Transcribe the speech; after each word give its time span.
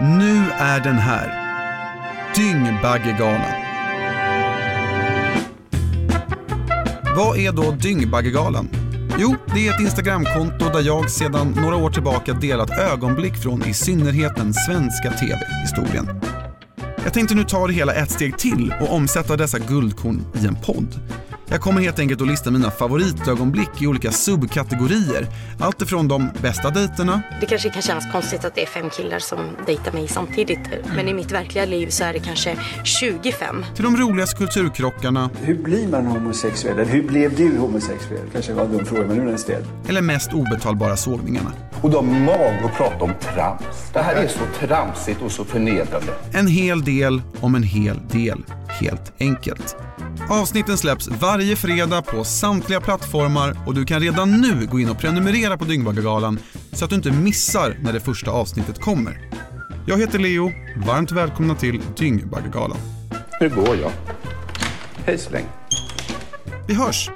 Nu 0.00 0.50
är 0.50 0.80
den 0.80 0.98
här. 0.98 1.32
Dyngbaggegalan. 2.34 3.52
Vad 7.16 7.38
är 7.38 7.52
då 7.52 7.70
Dyngbaggegalan? 7.70 8.68
Jo, 9.18 9.36
det 9.54 9.68
är 9.68 9.74
ett 9.74 9.80
Instagramkonto 9.80 10.68
där 10.68 10.80
jag 10.80 11.10
sedan 11.10 11.54
några 11.62 11.76
år 11.76 11.90
tillbaka 11.90 12.32
delat 12.32 12.70
ögonblick 12.70 13.36
från 13.36 13.64
i 13.64 13.74
synnerhet 13.74 14.36
den 14.36 14.54
svenska 14.54 15.10
TV-historien. 15.10 16.20
Jag 17.04 17.12
tänkte 17.12 17.34
nu 17.34 17.44
ta 17.44 17.66
det 17.66 17.72
hela 17.72 17.92
ett 17.92 18.10
steg 18.10 18.38
till 18.38 18.74
och 18.80 18.94
omsätta 18.94 19.36
dessa 19.36 19.58
guldkorn 19.58 20.26
i 20.42 20.46
en 20.46 20.54
podd. 20.54 21.00
Jag 21.54 21.60
kommer 21.60 21.80
helt 21.80 21.98
enkelt 21.98 22.20
att 22.22 22.28
lista 22.28 22.50
mina 22.50 22.70
favoritögonblick 22.70 23.82
i 23.82 23.86
olika 23.86 24.12
subkategorier. 24.12 25.26
Allt 25.60 25.82
ifrån 25.82 26.08
de 26.08 26.30
bästa 26.42 26.70
dejterna. 26.70 27.22
Det 27.40 27.46
kanske 27.46 27.70
kan 27.70 27.82
kännas 27.82 28.12
konstigt 28.12 28.44
att 28.44 28.54
det 28.54 28.62
är 28.62 28.66
fem 28.66 28.90
killar 28.90 29.18
som 29.18 29.38
dejtar 29.66 29.92
mig 29.92 30.08
samtidigt. 30.08 30.58
Men 30.96 31.08
i 31.08 31.14
mitt 31.14 31.32
verkliga 31.32 31.64
liv 31.64 31.88
så 31.88 32.04
är 32.04 32.12
det 32.12 32.18
kanske 32.18 32.56
25. 32.84 33.64
Till 33.74 33.84
de 33.84 33.96
roligaste 33.96 34.36
kulturkrockarna. 34.36 35.30
Hur 35.42 35.54
blir 35.54 35.88
man 35.88 36.06
homosexuell? 36.06 36.78
Eller 36.78 36.92
hur 36.92 37.02
blev 37.02 37.36
du 37.36 37.58
homosexuell? 37.58 38.26
Kanske 38.32 38.52
var 38.52 38.64
en 38.64 38.72
dum 38.72 38.84
fråga, 38.84 39.06
men 39.06 39.16
nu 39.16 39.22
är 39.22 39.26
den 39.26 39.38
ställd. 39.38 39.66
Eller 39.88 40.02
mest 40.02 40.32
obetalbara 40.32 40.96
sågningarna. 40.96 41.52
Och 41.80 41.90
de 41.90 42.08
har 42.08 42.20
mag 42.20 42.64
att 42.64 42.76
prata 42.76 43.04
om 43.04 43.12
trams. 43.34 43.90
Det 43.92 44.02
här 44.02 44.14
är 44.14 44.28
så 44.28 44.66
tramsigt 44.66 45.22
och 45.22 45.32
så 45.32 45.44
förnedrande. 45.44 46.12
En 46.32 46.46
hel 46.46 46.84
del 46.84 47.22
om 47.40 47.54
en 47.54 47.62
hel 47.62 48.00
del, 48.08 48.44
helt 48.80 49.12
enkelt. 49.20 49.76
Avsnitten 50.30 50.78
släpps 50.78 51.08
varje 51.08 51.56
fredag 51.56 52.02
på 52.02 52.24
samtliga 52.24 52.80
plattformar 52.80 53.56
och 53.66 53.74
du 53.74 53.84
kan 53.84 54.00
redan 54.00 54.40
nu 54.40 54.66
gå 54.66 54.80
in 54.80 54.90
och 54.90 54.98
prenumerera 54.98 55.58
på 55.58 55.64
Dyngbaggegalan 55.64 56.38
så 56.72 56.84
att 56.84 56.90
du 56.90 56.96
inte 56.96 57.10
missar 57.10 57.78
när 57.82 57.92
det 57.92 58.00
första 58.00 58.30
avsnittet 58.30 58.80
kommer. 58.80 59.30
Jag 59.86 59.98
heter 59.98 60.18
Leo, 60.18 60.52
varmt 60.86 61.12
välkomna 61.12 61.54
till 61.54 61.80
Dyngbaggegalan. 61.96 62.78
Nu 63.40 63.48
går 63.48 63.76
jag. 63.76 63.90
Hej 65.04 65.18
så 65.18 65.30
länge. 65.30 65.48
Vi 66.68 66.74
hörs! 66.74 67.10